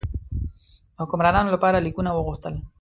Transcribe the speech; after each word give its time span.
د 0.95 0.95
حکمرانانو 1.01 1.53
لپاره 1.55 1.83
لیکونه 1.85 2.09
وغوښتل. 2.13 2.53